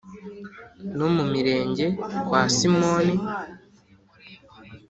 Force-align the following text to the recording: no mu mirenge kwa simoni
no 0.97 1.07
mu 1.15 1.23
mirenge 1.31 1.85
kwa 2.25 2.41
simoni 2.55 3.15